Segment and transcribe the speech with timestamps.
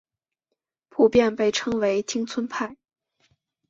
[0.89, 2.75] 普遍被称为町村派。